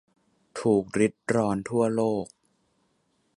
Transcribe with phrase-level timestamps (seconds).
[0.59, 2.25] ถูกริดรอนทั่วโลก